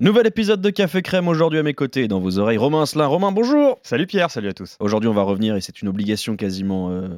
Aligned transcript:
Nouvel 0.00 0.28
épisode 0.28 0.60
de 0.60 0.70
Café 0.70 1.02
Crème 1.02 1.26
aujourd'hui 1.26 1.58
à 1.58 1.64
mes 1.64 1.74
côtés, 1.74 2.06
dans 2.06 2.20
vos 2.20 2.38
oreilles. 2.38 2.56
Romain 2.56 2.82
Asselin. 2.82 3.06
Romain, 3.06 3.32
bonjour 3.32 3.80
Salut 3.82 4.06
Pierre, 4.06 4.30
salut 4.30 4.46
à 4.46 4.52
tous. 4.52 4.76
Aujourd'hui, 4.78 5.08
on 5.08 5.12
va 5.12 5.22
revenir, 5.22 5.56
et 5.56 5.60
c'est 5.60 5.82
une 5.82 5.88
obligation 5.88 6.36
quasiment 6.36 6.92
euh, 6.92 7.08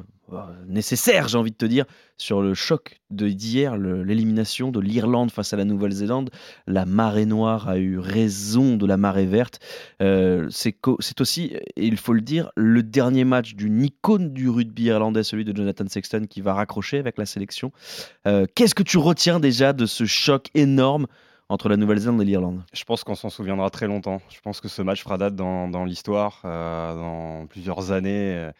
nécessaire, 0.65 1.27
j'ai 1.27 1.37
envie 1.37 1.51
de 1.51 1.57
te 1.57 1.65
dire, 1.67 1.85
sur 2.17 2.41
le 2.41 2.55
choc 2.55 2.99
d'hier, 3.11 3.77
l'élimination 3.77 4.71
de 4.71 4.79
l'Irlande 4.79 5.29
face 5.29 5.53
à 5.53 5.57
la 5.57 5.63
Nouvelle-Zélande. 5.63 6.31
La 6.65 6.87
marée 6.87 7.27
noire 7.27 7.69
a 7.69 7.77
eu 7.77 7.99
raison 7.99 8.77
de 8.77 8.87
la 8.87 8.97
marée 8.97 9.27
verte. 9.27 9.59
Euh, 10.01 10.47
c'est 10.49 11.21
aussi, 11.21 11.55
il 11.75 11.97
faut 11.97 12.13
le 12.13 12.21
dire, 12.21 12.49
le 12.55 12.81
dernier 12.81 13.25
match 13.25 13.53
d'une 13.53 13.83
icône 13.83 14.33
du 14.33 14.49
rugby 14.49 14.85
irlandais, 14.85 15.21
celui 15.21 15.45
de 15.45 15.55
Jonathan 15.55 15.85
Sexton, 15.87 16.25
qui 16.27 16.41
va 16.41 16.55
raccrocher 16.55 16.97
avec 16.97 17.19
la 17.19 17.27
sélection. 17.27 17.71
Euh, 18.25 18.47
qu'est-ce 18.55 18.73
que 18.73 18.81
tu 18.81 18.97
retiens 18.97 19.39
déjà 19.39 19.71
de 19.71 19.85
ce 19.85 20.05
choc 20.05 20.47
énorme 20.55 21.05
entre 21.51 21.67
la 21.67 21.75
Nouvelle-Zélande 21.75 22.21
et 22.21 22.25
l'Irlande 22.25 22.63
Je 22.73 22.83
pense 22.85 23.03
qu'on 23.03 23.15
s'en 23.15 23.29
souviendra 23.29 23.69
très 23.69 23.85
longtemps. 23.85 24.21
Je 24.29 24.39
pense 24.39 24.61
que 24.61 24.69
ce 24.69 24.81
match 24.81 25.03
fera 25.03 25.17
date 25.17 25.35
dans, 25.35 25.83
l'histoire, 25.85 26.41
euh, 26.45 26.95
dans 26.95 27.45
plusieurs 27.47 27.91
années. 27.91 28.35
Euh, 28.35 28.51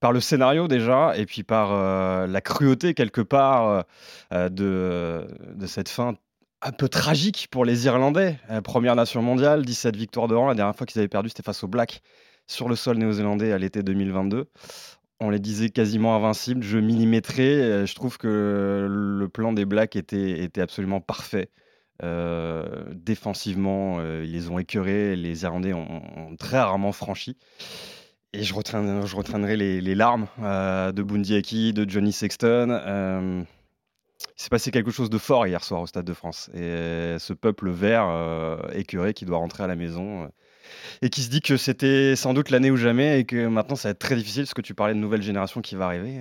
par 0.00 0.12
le 0.12 0.20
scénario 0.20 0.66
déjà, 0.66 1.16
et 1.16 1.26
puis 1.26 1.42
par 1.42 1.72
euh, 1.72 2.26
la 2.26 2.40
cruauté 2.40 2.94
quelque 2.94 3.20
part 3.20 3.84
de, 4.32 5.26
de 5.54 5.66
cette 5.66 5.90
fin 5.90 6.14
un 6.62 6.72
peu 6.72 6.88
tragique 6.88 7.48
pour 7.50 7.66
les 7.66 7.84
Irlandais. 7.84 8.38
première 8.64 8.96
nation 8.96 9.22
mondiale, 9.22 9.64
17 9.64 9.96
victoires 9.96 10.26
de 10.26 10.34
rang. 10.34 10.48
La 10.48 10.54
dernière 10.54 10.74
fois 10.74 10.86
qu'ils 10.86 10.98
avaient 11.00 11.08
perdu, 11.08 11.28
c'était 11.28 11.42
face 11.42 11.62
aux 11.62 11.68
Blacks 11.68 12.00
sur 12.46 12.68
le 12.68 12.76
sol 12.76 12.96
néo-zélandais 12.96 13.52
à 13.52 13.58
l'été 13.58 13.82
2022 13.82 14.48
on 15.22 15.28
les 15.28 15.38
disait 15.38 15.68
quasiment 15.68 16.16
invincibles, 16.16 16.62
je 16.62 16.78
millimétrais. 16.78 17.86
Je 17.86 17.94
trouve 17.94 18.16
que 18.16 18.86
le 18.88 19.28
plan 19.28 19.52
des 19.52 19.66
Blacks 19.66 19.94
était, 19.94 20.42
était 20.42 20.62
absolument 20.62 21.02
parfait. 21.02 21.50
Euh, 22.02 22.64
défensivement, 22.94 23.98
euh, 23.98 24.24
ils 24.24 24.32
les 24.32 24.48
ont 24.48 24.58
écœurés. 24.58 25.16
Les 25.16 25.42
Irlandais 25.42 25.72
ont, 25.72 26.36
très 26.38 26.58
rarement 26.58 26.92
franchi. 26.92 27.36
Et 28.32 28.42
je, 28.44 28.54
je 28.54 29.16
retraînerai 29.16 29.56
les, 29.56 29.94
larmes 29.94 30.28
euh, 30.40 30.92
de 30.92 31.02
Bundy 31.02 31.72
de 31.72 31.88
Johnny 31.88 32.12
Sexton. 32.12 32.80
il 34.20 34.42
s'est 34.42 34.50
passé 34.50 34.70
quelque 34.70 34.90
chose 34.90 35.10
de 35.10 35.18
fort 35.18 35.46
hier 35.46 35.64
soir 35.64 35.82
au 35.82 35.86
Stade 35.86 36.04
de 36.04 36.14
France. 36.14 36.48
Et 36.54 37.16
ce 37.18 37.32
peuple 37.32 37.70
vert 37.70 38.08
écœuré 38.72 39.14
qui 39.14 39.24
doit 39.24 39.38
rentrer 39.38 39.64
à 39.64 39.66
la 39.66 39.76
maison 39.76 40.30
et 41.02 41.10
qui 41.10 41.22
se 41.22 41.30
dit 41.30 41.40
que 41.40 41.56
c'était 41.56 42.14
sans 42.14 42.32
doute 42.32 42.50
l'année 42.50 42.70
ou 42.70 42.76
jamais 42.76 43.18
et 43.18 43.24
que 43.24 43.48
maintenant 43.48 43.74
ça 43.74 43.88
va 43.88 43.90
être 43.90 43.98
très 43.98 44.14
difficile 44.14 44.44
parce 44.44 44.54
que 44.54 44.62
tu 44.62 44.74
parlais 44.74 44.94
de 44.94 45.00
nouvelle 45.00 45.22
génération 45.22 45.60
qui 45.60 45.74
va 45.74 45.86
arriver. 45.86 46.20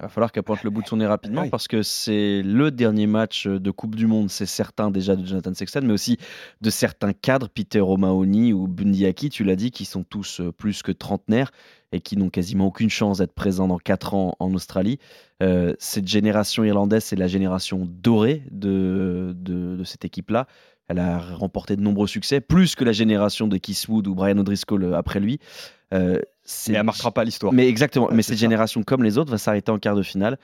Il 0.00 0.04
va 0.04 0.08
falloir 0.08 0.32
qu'elle 0.32 0.44
pointe 0.44 0.62
le 0.62 0.70
bout 0.70 0.80
de 0.80 0.86
son 0.86 0.96
nez 0.96 1.06
rapidement 1.06 1.46
parce 1.50 1.68
que 1.68 1.82
c'est 1.82 2.40
le 2.42 2.70
dernier 2.70 3.06
match 3.06 3.46
de 3.46 3.70
Coupe 3.70 3.96
du 3.96 4.06
Monde, 4.06 4.30
c'est 4.30 4.46
certain 4.46 4.90
déjà 4.90 5.14
de 5.14 5.26
Jonathan 5.26 5.52
Sexton, 5.52 5.82
mais 5.84 5.92
aussi 5.92 6.16
de 6.62 6.70
certains 6.70 7.12
cadres, 7.12 7.50
Peter 7.50 7.80
O'Mahony 7.80 8.54
ou 8.54 8.66
Bundiaki, 8.66 9.28
tu 9.28 9.44
l'as 9.44 9.56
dit, 9.56 9.70
qui 9.70 9.84
sont 9.84 10.02
tous 10.02 10.40
euh, 10.40 10.52
plus 10.52 10.82
que 10.82 10.90
trentenaires 10.90 11.50
et 11.92 12.00
qui 12.00 12.16
n'ont 12.16 12.30
quasiment 12.30 12.66
aucune 12.66 12.88
chance 12.88 13.18
d'être 13.18 13.34
présents 13.34 13.68
dans 13.68 13.78
4 13.78 14.14
ans 14.14 14.36
en 14.38 14.54
Australie. 14.54 14.98
Euh, 15.42 15.74
cette 15.78 16.08
génération 16.08 16.64
irlandaise, 16.64 17.04
c'est 17.04 17.16
la 17.16 17.26
génération 17.26 17.86
dorée 17.86 18.42
de, 18.50 19.34
de, 19.36 19.84
cette 19.84 20.06
équipe-là. 20.06 20.46
Elle 20.88 20.98
a 20.98 21.18
remporté 21.18 21.76
de 21.76 21.82
nombreux 21.82 22.06
succès, 22.06 22.40
plus 22.40 22.74
que 22.74 22.84
la 22.84 22.92
génération 22.92 23.48
de 23.48 23.60
Wood 23.88 24.06
ou 24.06 24.14
Brian 24.14 24.38
O'Driscoll 24.38 24.84
euh, 24.84 24.96
après 24.96 25.20
lui. 25.20 25.40
Euh, 25.92 26.20
mais 26.68 26.74
elle 26.74 26.84
marquera 26.84 27.12
pas 27.12 27.24
l'histoire. 27.24 27.52
Mais 27.52 27.68
exactement. 27.68 28.08
mais 28.12 28.22
cette 28.22 28.38
génération, 28.38 28.82
comme 28.82 29.02
les 29.02 29.18
autres, 29.18 29.30
va 29.30 29.38
s'arrêter 29.38 29.70
en 29.70 29.78
quart 29.78 29.96
de 29.96 30.02
finale. 30.02 30.38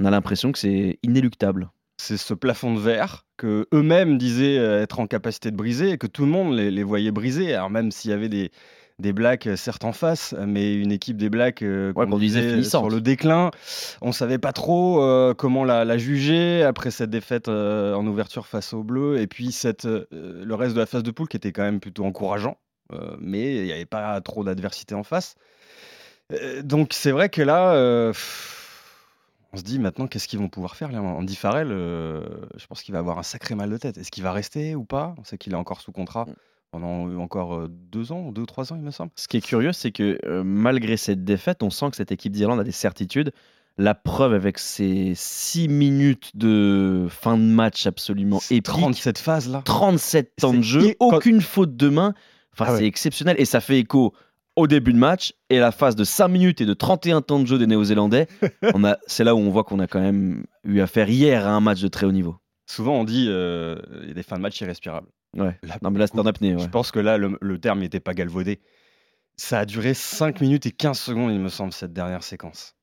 On 0.00 0.04
a 0.04 0.10
l'impression 0.10 0.52
que 0.52 0.58
c'est 0.58 0.98
inéluctable. 1.02 1.70
C'est 1.96 2.16
ce 2.16 2.34
plafond 2.34 2.74
de 2.74 2.80
verre 2.80 3.24
que 3.36 3.68
eux-mêmes 3.72 4.18
disaient 4.18 4.58
euh, 4.58 4.82
être 4.82 4.98
en 4.98 5.06
capacité 5.06 5.50
de 5.52 5.56
briser 5.56 5.90
et 5.90 5.98
que 5.98 6.08
tout 6.08 6.24
le 6.24 6.30
monde 6.30 6.54
les, 6.56 6.82
voyait 6.82 7.12
briser. 7.12 7.54
Alors 7.54 7.70
même 7.70 7.92
s'il 7.92 8.10
y 8.10 8.14
avait 8.14 8.28
des, 8.28 8.50
des 8.98 9.12
Blacks 9.12 9.46
euh, 9.46 9.54
certes 9.54 9.84
en 9.84 9.92
face, 9.92 10.34
mais 10.44 10.74
une 10.74 10.90
équipe 10.90 11.16
des 11.16 11.30
Blacks 11.30 11.62
qu'on 11.94 12.18
disait 12.18 12.64
sur 12.64 12.90
le 12.90 13.00
déclin. 13.00 13.52
On 14.02 14.10
savait 14.10 14.38
pas 14.38 14.52
trop 14.52 15.34
comment 15.34 15.64
la, 15.64 15.96
juger 15.96 16.64
après 16.64 16.90
cette 16.90 17.10
défaite 17.10 17.48
en 17.48 18.04
ouverture 18.06 18.48
face 18.48 18.72
aux 18.72 18.82
Bleus 18.82 19.20
et 19.20 19.28
puis 19.28 19.52
cette, 19.52 19.84
le 19.84 20.54
reste 20.54 20.74
de 20.74 20.80
la 20.80 20.86
phase 20.86 21.04
de 21.04 21.12
poule 21.12 21.28
qui 21.28 21.36
était 21.36 21.52
quand 21.52 21.62
même 21.62 21.78
plutôt 21.78 22.04
encourageant. 22.04 22.58
Euh, 22.92 23.16
mais 23.18 23.56
il 23.56 23.64
n'y 23.64 23.72
avait 23.72 23.86
pas 23.86 24.20
trop 24.20 24.44
d'adversité 24.44 24.94
en 24.94 25.02
face. 25.02 25.36
Euh, 26.32 26.62
donc 26.62 26.92
c'est 26.92 27.10
vrai 27.10 27.28
que 27.28 27.42
là, 27.42 27.74
euh, 27.74 28.12
on 29.52 29.56
se 29.56 29.62
dit 29.62 29.78
maintenant 29.78 30.06
qu'est-ce 30.06 30.28
qu'ils 30.28 30.38
vont 30.38 30.48
pouvoir 30.48 30.76
faire 30.76 30.90
là? 30.92 31.00
Andy 31.00 31.36
Farrell, 31.36 31.68
je 31.68 32.66
pense 32.66 32.82
qu'il 32.82 32.92
va 32.92 32.98
avoir 32.98 33.18
un 33.18 33.22
sacré 33.22 33.54
mal 33.54 33.70
de 33.70 33.76
tête. 33.76 33.98
Est-ce 33.98 34.10
qu'il 34.10 34.22
va 34.22 34.32
rester 34.32 34.74
ou 34.74 34.84
pas? 34.84 35.14
On 35.18 35.24
sait 35.24 35.38
qu'il 35.38 35.52
est 35.52 35.56
encore 35.56 35.80
sous 35.80 35.92
contrat 35.92 36.24
mm. 36.24 36.34
pendant 36.72 37.20
encore 37.20 37.68
deux 37.68 38.12
ans, 38.12 38.32
deux, 38.32 38.46
trois 38.46 38.72
ans, 38.72 38.76
il 38.76 38.82
me 38.82 38.90
semble. 38.90 39.10
Ce 39.16 39.28
qui 39.28 39.38
est 39.38 39.44
curieux, 39.44 39.72
c'est 39.72 39.92
que 39.92 40.18
malgré 40.42 40.96
cette 40.96 41.24
défaite, 41.24 41.62
on 41.62 41.70
sent 41.70 41.90
que 41.90 41.96
cette 41.96 42.12
équipe 42.12 42.32
d'Irlande 42.32 42.60
a 42.60 42.64
des 42.64 42.72
certitudes. 42.72 43.32
La 43.76 43.96
preuve 43.96 44.34
avec 44.34 44.58
ces 44.58 45.14
six 45.16 45.66
minutes 45.66 46.30
de 46.36 47.08
fin 47.10 47.36
de 47.36 47.42
match 47.42 47.88
absolument 47.88 48.40
épique. 48.48 48.62
37 48.62 49.18
phases 49.18 49.48
là. 49.48 49.62
37 49.64 50.36
temps 50.36 50.54
de 50.54 50.62
jeu, 50.62 50.94
aucune 51.00 51.40
faute 51.40 51.76
de 51.76 51.88
main. 51.88 52.14
Enfin, 52.56 52.72
ah 52.72 52.78
c'est 52.78 52.86
exceptionnel 52.86 53.36
et 53.38 53.44
ça 53.44 53.60
fait 53.60 53.78
écho 53.78 54.14
au 54.56 54.66
début 54.66 54.92
de 54.92 54.98
match 54.98 55.34
et 55.50 55.58
la 55.58 55.72
phase 55.72 55.96
de 55.96 56.04
5 56.04 56.28
minutes 56.28 56.60
et 56.60 56.66
de 56.66 56.74
31 56.74 57.22
temps 57.22 57.40
de 57.40 57.46
jeu 57.46 57.58
des 57.58 57.66
Néo-Zélandais. 57.66 58.28
c'est 59.06 59.24
là 59.24 59.34
où 59.34 59.38
on 59.38 59.50
voit 59.50 59.64
qu'on 59.64 59.80
a 59.80 59.86
quand 59.86 60.00
même 60.00 60.44
eu 60.62 60.80
affaire 60.80 61.08
hier 61.08 61.46
à 61.46 61.50
un 61.50 61.60
match 61.60 61.80
de 61.80 61.88
très 61.88 62.06
haut 62.06 62.12
niveau. 62.12 62.36
Souvent, 62.66 62.94
on 63.00 63.04
dit 63.04 63.26
euh, 63.28 63.76
il 64.02 64.08
y 64.08 64.10
a 64.12 64.14
des 64.14 64.22
fins 64.22 64.36
de 64.36 64.42
match 64.42 64.60
irrespirables. 64.60 65.08
Ouais. 65.36 65.58
non, 65.82 65.90
mais 65.90 65.98
là, 65.98 66.06
c'est 66.06 66.18
en 66.18 66.26
apnée. 66.26 66.56
Je 66.58 66.68
pense 66.68 66.92
que 66.92 67.00
là, 67.00 67.18
le, 67.18 67.58
terme 67.58 67.80
n'était 67.80 68.00
pas 68.00 68.14
galvaudé. 68.14 68.60
Ça 69.36 69.60
a 69.60 69.64
duré 69.64 69.94
5 69.94 70.40
minutes 70.40 70.66
et 70.66 70.70
15 70.70 70.98
secondes, 70.98 71.32
il 71.32 71.40
me 71.40 71.48
semble, 71.48 71.72
cette 71.72 71.92
dernière 71.92 72.22
séquence. 72.22 72.76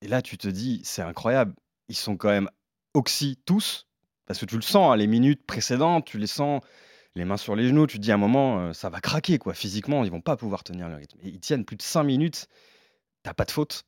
Et 0.00 0.08
là, 0.08 0.22
tu 0.22 0.38
te 0.38 0.48
dis, 0.48 0.80
c'est 0.84 1.02
incroyable. 1.02 1.54
Ils 1.88 1.96
sont 1.96 2.16
quand 2.16 2.30
même 2.30 2.48
oxy 2.94 3.38
tous, 3.44 3.86
parce 4.26 4.40
que 4.40 4.46
tu 4.46 4.56
le 4.56 4.62
sens, 4.62 4.92
hein, 4.92 4.96
les 4.96 5.06
minutes 5.06 5.44
précédentes, 5.46 6.06
tu 6.06 6.16
les 6.16 6.26
sens 6.26 6.62
les 7.14 7.24
mains 7.24 7.36
sur 7.36 7.56
les 7.56 7.68
genoux, 7.68 7.86
tu 7.86 7.98
te 7.98 8.02
dis 8.02 8.10
à 8.10 8.14
un 8.14 8.18
moment, 8.18 8.58
euh, 8.58 8.72
ça 8.72 8.88
va 8.88 9.00
craquer, 9.00 9.38
quoi. 9.38 9.54
Physiquement, 9.54 10.04
ils 10.04 10.10
vont 10.10 10.20
pas 10.20 10.36
pouvoir 10.36 10.64
tenir 10.64 10.88
le 10.88 10.96
rythme. 10.96 11.18
Et 11.22 11.28
ils 11.28 11.40
tiennent 11.40 11.64
plus 11.64 11.76
de 11.76 11.82
5 11.82 12.02
minutes, 12.04 12.48
t'as 13.22 13.34
pas 13.34 13.44
de 13.44 13.50
faute. 13.50 13.84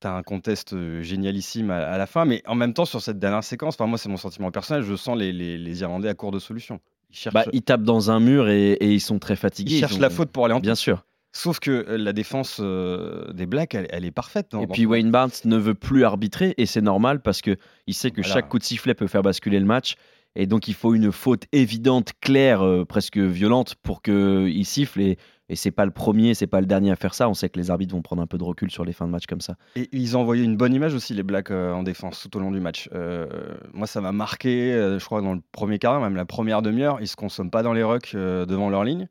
T'as 0.00 0.12
un 0.12 0.22
contest 0.22 0.74
euh, 0.74 1.02
génialissime 1.02 1.72
à, 1.72 1.98
la 1.98 2.06
fin, 2.06 2.24
mais 2.24 2.42
en 2.46 2.54
même 2.54 2.72
temps, 2.72 2.84
sur 2.84 3.02
cette 3.02 3.18
dernière 3.18 3.42
séquence, 3.42 3.74
enfin, 3.74 3.86
moi, 3.86 3.98
c'est 3.98 4.08
mon 4.08 4.16
sentiment 4.16 4.52
personnel, 4.52 4.84
je 4.84 4.94
sens 4.94 5.18
les, 5.18 5.32
les, 5.32 5.80
Irlandais 5.80 6.08
à 6.08 6.14
court 6.14 6.30
de 6.30 6.38
solutions. 6.38 6.80
Ils, 7.10 7.16
cherchent... 7.16 7.34
bah, 7.34 7.46
ils 7.52 7.62
tapent 7.62 7.82
dans 7.82 8.12
un 8.12 8.20
mur 8.20 8.48
et, 8.48 8.76
ils 8.80 9.00
sont 9.00 9.18
très 9.18 9.34
fatigués. 9.34 9.74
Ils 9.74 9.80
cherchent 9.80 9.98
la 9.98 10.10
faute 10.10 10.30
pour 10.30 10.44
aller 10.44 10.54
en 10.54 10.60
Bien 10.60 10.76
sûr. 10.76 11.04
Sauf 11.32 11.58
que 11.58 11.70
euh, 11.70 11.98
la 11.98 12.12
défense 12.12 12.60
des 12.60 13.46
Blacks, 13.46 13.74
elle, 13.74 14.04
est 14.04 14.12
parfaite. 14.12 14.54
et 14.54 14.68
puis 14.68 14.86
Wayne 14.86 15.10
Barnes 15.10 15.32
ne 15.44 15.56
veut 15.56 15.74
plus 15.74 16.04
arbitrer, 16.04 16.54
et 16.58 16.66
c'est 16.66 16.80
normal 16.80 17.20
parce 17.20 17.40
que 17.40 17.56
il 17.88 17.94
sait 17.94 18.12
que 18.12 18.22
chaque 18.22 18.48
coup 18.48 18.60
de 18.60 18.64
sifflet 18.64 18.94
peut 18.94 19.08
faire 19.08 19.22
basculer 19.22 19.58
le 19.58 19.66
match. 19.66 19.96
Et 20.38 20.46
donc, 20.46 20.68
il 20.68 20.74
faut 20.74 20.94
une 20.94 21.10
faute 21.10 21.46
évidente, 21.50 22.12
claire, 22.20 22.62
euh, 22.62 22.84
presque 22.84 23.18
violente 23.18 23.74
pour 23.82 24.02
qu'il 24.02 24.64
siffle. 24.64 25.00
Et, 25.00 25.18
et 25.48 25.56
c'est 25.56 25.72
pas 25.72 25.84
le 25.84 25.90
premier, 25.90 26.32
c'est 26.34 26.46
pas 26.46 26.60
le 26.60 26.66
dernier 26.66 26.92
à 26.92 26.96
faire 26.96 27.12
ça. 27.12 27.28
On 27.28 27.34
sait 27.34 27.48
que 27.48 27.58
les 27.58 27.72
arbitres 27.72 27.92
vont 27.92 28.02
prendre 28.02 28.22
un 28.22 28.28
peu 28.28 28.38
de 28.38 28.44
recul 28.44 28.70
sur 28.70 28.84
les 28.84 28.92
fins 28.92 29.06
de 29.06 29.10
match 29.10 29.26
comme 29.26 29.40
ça. 29.40 29.56
Et 29.74 29.88
ils 29.90 30.16
ont 30.16 30.20
envoyé 30.20 30.44
une 30.44 30.56
bonne 30.56 30.72
image 30.72 30.94
aussi, 30.94 31.12
les 31.12 31.24
Blacks, 31.24 31.50
euh, 31.50 31.72
en 31.72 31.82
défense 31.82 32.22
tout 32.22 32.36
au 32.36 32.40
long 32.40 32.52
du 32.52 32.60
match. 32.60 32.88
Euh, 32.94 33.26
moi, 33.72 33.88
ça 33.88 34.00
m'a 34.00 34.12
marqué, 34.12 34.70
je 34.72 35.04
crois, 35.04 35.22
dans 35.22 35.34
le 35.34 35.40
premier 35.50 35.80
quart, 35.80 36.00
même 36.00 36.14
la 36.14 36.24
première 36.24 36.62
demi-heure. 36.62 36.98
Ils 37.00 37.08
se 37.08 37.16
consomment 37.16 37.50
pas 37.50 37.64
dans 37.64 37.72
les 37.72 37.82
rucks 37.82 38.14
devant 38.14 38.70
leur 38.70 38.84
ligne. 38.84 39.08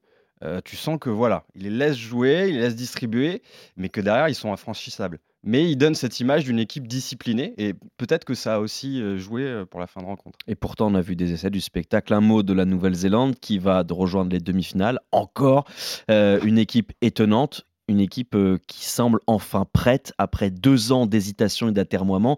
Tu 0.65 0.75
sens 0.75 0.97
que 0.99 1.09
voilà, 1.09 1.45
ils 1.55 1.63
les 1.63 1.69
laissent 1.69 1.97
jouer, 1.97 2.45
ils 2.49 2.55
les 2.55 2.61
laissent 2.61 2.75
distribuer, 2.75 3.41
mais 3.75 3.89
que 3.89 4.01
derrière, 4.01 4.29
ils 4.29 4.35
sont 4.35 4.53
infranchissables 4.53 5.19
mais 5.47 5.71
il 5.71 5.77
donne 5.77 5.95
cette 5.95 6.19
image 6.19 6.43
d'une 6.43 6.59
équipe 6.59 6.87
disciplinée 6.87 7.53
et 7.57 7.73
peut-être 7.97 8.25
que 8.25 8.33
ça 8.33 8.55
a 8.55 8.59
aussi 8.59 9.01
euh, 9.01 9.17
joué 9.17 9.43
euh, 9.43 9.65
pour 9.65 9.79
la 9.79 9.87
fin 9.87 10.01
de 10.01 10.05
rencontre. 10.05 10.37
Et 10.45 10.55
pourtant, 10.55 10.91
on 10.91 10.95
a 10.95 11.01
vu 11.01 11.15
des 11.15 11.31
essais 11.31 11.49
du 11.49 11.61
spectacle. 11.61 12.13
Un 12.13 12.21
mot 12.21 12.43
de 12.43 12.53
la 12.53 12.65
Nouvelle-Zélande 12.65 13.39
qui 13.39 13.57
va 13.57 13.83
rejoindre 13.89 14.31
les 14.31 14.39
demi-finales. 14.39 14.99
Encore 15.13 15.63
euh, 16.11 16.39
une 16.43 16.57
équipe 16.57 16.91
étonnante, 17.01 17.65
une 17.87 18.01
équipe 18.01 18.35
qui 18.67 18.85
semble 18.85 19.19
enfin 19.25 19.65
prête 19.71 20.11
après 20.17 20.51
deux 20.51 20.91
ans 20.91 21.05
d'hésitation 21.05 21.69
et 21.69 21.71
d'atermoiement. 21.71 22.37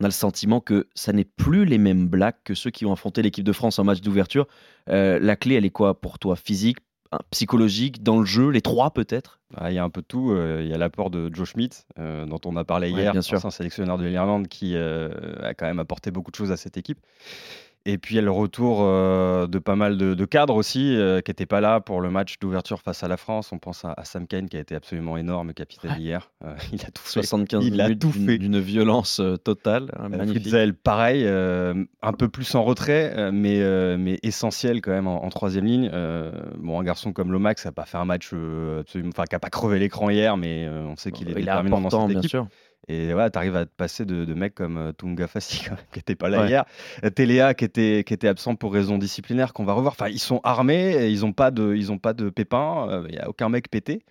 On 0.00 0.04
a 0.04 0.08
le 0.08 0.12
sentiment 0.12 0.60
que 0.60 0.88
ça 0.94 1.14
n'est 1.14 1.24
plus 1.24 1.64
les 1.64 1.78
mêmes 1.78 2.06
Blacks 2.06 2.42
que 2.44 2.54
ceux 2.54 2.70
qui 2.70 2.84
ont 2.84 2.92
affronté 2.92 3.22
l'équipe 3.22 3.44
de 3.44 3.52
France 3.52 3.78
en 3.78 3.84
match 3.84 4.02
d'ouverture. 4.02 4.46
la 4.88 5.36
clé, 5.36 5.54
elle 5.54 5.64
est 5.64 5.70
quoi 5.70 5.98
pour 5.98 6.18
toi 6.18 6.36
Physique, 6.36 6.78
psychologique, 7.30 8.02
dans 8.02 8.18
le 8.18 8.24
jeu, 8.24 8.48
les 8.48 8.62
trois 8.62 8.90
peut-être? 8.90 9.40
Ah, 9.56 9.70
Il 9.70 9.74
y 9.74 9.78
a 9.78 9.84
un 9.84 9.90
peu 9.90 10.00
de 10.00 10.06
tout. 10.06 10.32
Euh, 10.32 10.62
il 10.62 10.68
y 10.68 10.74
a 10.74 10.78
l'apport 10.78 11.10
de 11.10 11.30
Joe 11.32 11.48
Schmidt, 11.48 11.84
euh, 11.98 12.24
dont 12.26 12.40
on 12.44 12.56
a 12.56 12.64
parlé 12.64 12.90
hier, 12.90 13.12
bien 13.12 13.22
sûr. 13.22 13.44
un 13.44 13.50
sélectionneur 13.50 13.98
de 13.98 14.04
l'Irlande 14.04 14.48
qui 14.48 14.74
euh, 14.76 15.10
a 15.42 15.54
quand 15.54 15.66
même 15.66 15.78
apporté 15.78 16.10
beaucoup 16.10 16.30
de 16.30 16.36
choses 16.36 16.52
à 16.52 16.56
cette 16.56 16.76
équipe. 16.76 16.98
Et 17.84 17.98
puis, 17.98 18.14
il 18.14 18.16
y 18.16 18.18
a 18.18 18.22
le 18.22 18.30
retour 18.30 18.80
de 18.82 19.58
pas 19.58 19.76
mal 19.76 19.96
de, 19.96 20.24
cadres 20.24 20.54
aussi, 20.54 20.96
qui 21.24 21.30
n'étaient 21.30 21.46
pas 21.46 21.60
là 21.60 21.80
pour 21.80 22.00
le 22.00 22.10
match 22.10 22.38
d'ouverture 22.38 22.80
face 22.80 23.02
à 23.02 23.08
la 23.08 23.16
France. 23.16 23.52
On 23.52 23.58
pense 23.58 23.84
à, 23.84 23.96
Sam 24.04 24.26
Kane, 24.26 24.48
qui 24.48 24.56
a 24.56 24.60
été 24.60 24.74
absolument 24.74 25.16
énorme, 25.16 25.52
capitaine 25.52 25.96
hier. 25.98 26.30
il 26.72 26.80
a 26.82 26.90
tout 26.90 27.02
75 27.04 27.64
il 27.64 27.72
minutes 27.72 28.38
d'une 28.40 28.60
violence 28.60 29.20
totale. 29.44 29.92
Hein, 29.98 30.08
magnifique. 30.08 30.82
pareil, 30.82 31.26
un 31.26 32.12
peu 32.12 32.28
plus 32.28 32.54
en 32.54 32.64
retrait, 32.64 33.30
mais, 33.32 33.60
mais 33.98 34.18
essentiel 34.22 34.80
quand 34.80 34.92
même 34.92 35.08
en, 35.08 35.28
troisième 35.30 35.64
ligne. 35.64 35.90
bon, 36.58 36.80
un 36.80 36.84
garçon 36.84 37.12
comme 37.12 37.32
Lomax 37.32 37.64
n'a 37.64 37.72
pas 37.72 37.84
fait 37.84 37.98
un 37.98 38.04
match 38.04 38.32
absolument, 38.80 39.10
enfin, 39.10 39.24
qui 39.24 39.34
n'a 39.34 39.40
pas 39.40 39.50
crevé 39.50 39.78
l'écran 39.78 40.10
hier, 40.10 40.36
mais 40.36 40.68
on 40.68 40.96
sait 40.96 41.10
qu'il 41.10 41.30
est 41.30 41.34
déterminant 41.34 41.80
dans 41.80 41.90
cette 41.90 42.16
équipe. 42.16 42.20
Bien 42.20 42.28
sûr. 42.28 42.48
Et 42.88 43.12
voilà, 43.12 43.30
tu 43.30 43.38
arrives 43.38 43.56
à 43.56 43.64
te 43.64 43.70
passer 43.70 44.04
de, 44.04 44.24
de 44.24 44.34
mecs 44.34 44.54
comme 44.54 44.76
euh, 44.76 44.92
Tunga 44.92 45.28
Fassi, 45.28 45.60
qui 45.92 45.98
n'était 45.98 46.16
pas 46.16 46.28
là 46.28 46.46
hier, 46.46 46.64
euh, 47.04 47.10
Téléa, 47.10 47.54
qui 47.54 47.64
était, 47.64 48.02
qui 48.04 48.12
était 48.12 48.28
absent 48.28 48.56
pour 48.56 48.72
raison 48.72 48.98
disciplinaire, 48.98 49.52
qu'on 49.52 49.64
va 49.64 49.72
revoir. 49.72 49.92
Enfin, 49.92 50.08
ils 50.08 50.18
sont 50.18 50.40
armés, 50.42 51.08
ils 51.08 51.20
n'ont 51.20 51.32
pas, 51.32 51.50
de, 51.50 51.74
ils 51.74 51.92
ont 51.92 51.98
pas 51.98 52.12
de 52.12 52.28
pépins, 52.28 52.88
euh, 52.88 53.06
il 53.08 53.12
n'y 53.14 53.20
a 53.20 53.28
aucun 53.28 53.48
mec 53.48 53.70
pété. 53.70 54.02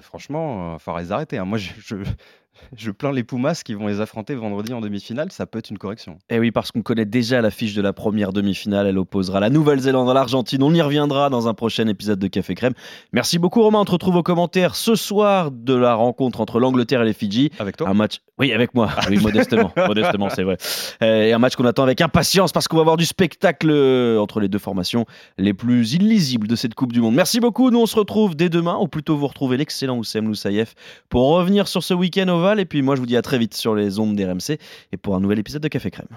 franchement, 0.00 0.74
il 0.74 0.80
faudra 0.80 1.00
les 1.00 1.12
arrêter. 1.12 1.38
Hein. 1.38 1.44
Moi, 1.44 1.58
je, 1.58 1.70
je 1.78 1.96
plains 2.98 3.12
les 3.12 3.24
Pumas 3.24 3.62
qui 3.64 3.74
vont 3.74 3.86
les 3.86 4.00
affronter 4.00 4.34
vendredi 4.34 4.72
en 4.72 4.80
demi-finale, 4.80 5.32
ça 5.32 5.46
peut 5.46 5.58
être 5.58 5.70
une 5.70 5.78
correction. 5.78 6.18
Et 6.28 6.36
eh 6.36 6.38
oui, 6.38 6.50
parce 6.50 6.70
qu'on 6.70 6.82
connaît 6.82 7.04
déjà 7.04 7.40
l'affiche 7.40 7.74
de 7.74 7.82
la 7.82 7.92
première 7.92 8.32
demi-finale, 8.32 8.86
elle 8.86 8.98
opposera 8.98 9.40
la 9.40 9.50
Nouvelle-Zélande 9.50 10.08
à 10.10 10.14
l'Argentine. 10.14 10.62
On 10.62 10.74
y 10.74 10.82
reviendra 10.82 11.30
dans 11.30 11.48
un 11.48 11.54
prochain 11.54 11.86
épisode 11.88 12.18
de 12.18 12.26
Café 12.26 12.54
Crème. 12.54 12.74
Merci 13.12 13.38
beaucoup 13.38 13.62
Romain, 13.62 13.80
on 13.80 13.84
te 13.84 13.92
retrouve 13.92 14.16
aux 14.16 14.22
commentaires 14.22 14.74
ce 14.74 14.94
soir 14.94 15.50
de 15.50 15.74
la 15.74 15.94
rencontre 15.94 16.40
entre 16.40 16.60
l'Angleterre 16.60 17.02
et 17.02 17.06
les 17.06 17.12
Fidji. 17.12 17.50
Avec 17.58 17.76
toi 17.76 17.88
Un 17.88 17.94
match 17.94 18.20
oui, 18.40 18.54
avec 18.54 18.74
moi. 18.74 18.88
Oui, 19.10 19.18
modestement, 19.18 19.70
modestement, 19.86 20.30
c'est 20.30 20.44
vrai. 20.44 20.56
Euh, 21.02 21.24
et 21.24 21.32
un 21.34 21.38
match 21.38 21.56
qu'on 21.56 21.66
attend 21.66 21.82
avec 21.82 22.00
impatience 22.00 22.52
parce 22.52 22.68
qu'on 22.68 22.76
va 22.76 22.80
avoir 22.80 22.96
du 22.96 23.04
spectacle 23.04 23.68
euh, 23.70 24.18
entre 24.18 24.40
les 24.40 24.48
deux 24.48 24.58
formations 24.58 25.04
les 25.36 25.52
plus 25.52 25.92
illisibles 25.92 26.48
de 26.48 26.56
cette 26.56 26.74
Coupe 26.74 26.92
du 26.92 27.02
Monde. 27.02 27.14
Merci 27.14 27.38
beaucoup. 27.38 27.70
Nous, 27.70 27.78
on 27.78 27.84
se 27.84 27.96
retrouve 27.96 28.34
dès 28.34 28.48
demain, 28.48 28.78
ou 28.80 28.88
plutôt 28.88 29.18
vous 29.18 29.26
retrouvez 29.26 29.58
l'excellent 29.58 29.98
Oussem 29.98 30.26
Loussaïef 30.26 30.74
pour 31.10 31.28
revenir 31.28 31.68
sur 31.68 31.82
ce 31.82 31.92
week-end 31.92 32.28
Et 32.58 32.64
puis 32.64 32.82
moi, 32.82 32.96
je 32.96 33.00
vous 33.00 33.06
dis 33.06 33.16
à 33.16 33.22
très 33.22 33.38
vite 33.38 33.54
sur 33.54 33.74
les 33.74 33.98
ondes 33.98 34.16
d'RMC 34.16 34.58
et 34.92 34.96
pour 34.96 35.14
un 35.14 35.20
nouvel 35.20 35.38
épisode 35.38 35.62
de 35.62 35.68
Café 35.68 35.90
Crème. 35.90 36.08